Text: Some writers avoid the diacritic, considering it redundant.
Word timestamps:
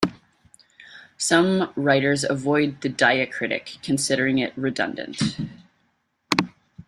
Some 1.19 1.71
writers 1.75 2.23
avoid 2.27 2.81
the 2.81 2.89
diacritic, 2.89 3.79
considering 3.83 4.39
it 4.39 4.51
redundant. 4.57 5.37